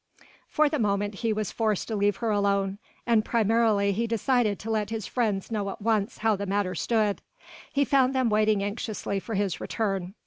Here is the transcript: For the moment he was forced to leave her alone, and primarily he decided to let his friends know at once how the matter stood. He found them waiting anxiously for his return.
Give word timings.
For 0.47 0.67
the 0.67 0.79
moment 0.79 1.13
he 1.21 1.31
was 1.31 1.51
forced 1.51 1.87
to 1.87 1.95
leave 1.95 2.15
her 2.15 2.31
alone, 2.31 2.79
and 3.05 3.23
primarily 3.23 3.91
he 3.91 4.07
decided 4.07 4.57
to 4.57 4.71
let 4.71 4.89
his 4.89 5.05
friends 5.05 5.51
know 5.51 5.69
at 5.69 5.79
once 5.79 6.17
how 6.17 6.35
the 6.35 6.47
matter 6.47 6.73
stood. 6.73 7.21
He 7.71 7.85
found 7.85 8.15
them 8.15 8.27
waiting 8.31 8.63
anxiously 8.63 9.19
for 9.19 9.35
his 9.35 9.61
return. 9.61 10.15